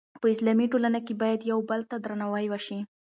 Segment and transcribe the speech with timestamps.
[0.21, 2.79] په اسلامي ټولنه کې باید یو بل ته درناوی وشي.